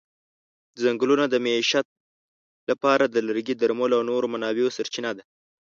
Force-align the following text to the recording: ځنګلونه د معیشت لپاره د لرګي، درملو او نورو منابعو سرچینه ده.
ځنګلونه 0.81 1.25
د 1.29 1.35
معیشت 1.45 1.87
لپاره 2.69 3.03
د 3.07 3.15
لرګي، 3.27 3.55
درملو 3.57 3.95
او 3.97 4.03
نورو 4.11 4.31
منابعو 4.33 4.75
سرچینه 4.77 5.11
ده. 5.17 5.23